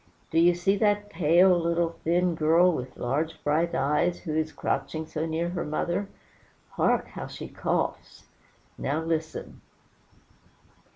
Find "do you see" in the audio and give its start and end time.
0.31-0.77